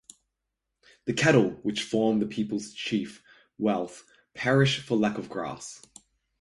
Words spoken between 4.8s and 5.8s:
lack of grass.